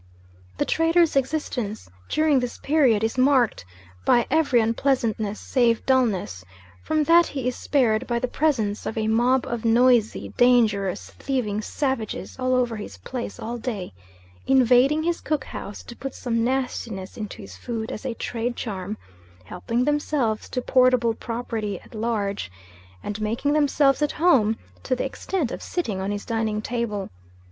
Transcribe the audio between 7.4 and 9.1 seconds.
is spared by the presence of a